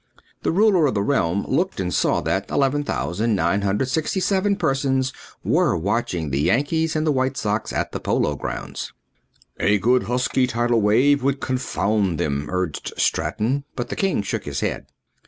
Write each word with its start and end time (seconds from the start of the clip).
The 0.41 0.49
ruler 0.49 0.87
of 0.87 0.95
the 0.95 1.03
realm 1.03 1.45
looked 1.47 1.79
and 1.79 1.93
saw 1.93 2.21
that 2.21 2.49
11,967 2.49 4.55
persons 4.55 5.13
were 5.43 5.77
watching 5.77 6.31
the 6.31 6.41
Yankees 6.41 6.95
and 6.95 7.05
the 7.05 7.11
White 7.11 7.37
Sox 7.37 7.71
at 7.71 7.91
the 7.91 7.99
Polo 7.99 8.35
Grounds. 8.35 8.93
"A 9.59 9.77
good 9.77 10.05
husky 10.05 10.47
tidal 10.47 10.81
wave 10.81 11.21
would 11.21 11.39
confound 11.39 12.17
them," 12.19 12.47
urged 12.49 12.93
Straton, 12.97 13.63
but 13.75 13.89
the 13.89 13.95
king 13.95 14.23
shook 14.23 14.45
his 14.45 14.61
head. 14.61 14.87